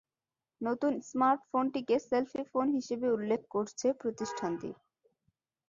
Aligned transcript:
নতুন 0.61 0.93
স্মার্টফোনটিকে 1.09 1.95
selfie 2.01 2.41
phone 2.51 2.67
হিসেবে 2.77 3.07
উল্লেখ 3.11 3.41
করছে 3.49 3.87
প্রতিষ্ঠানটি। 4.01 4.69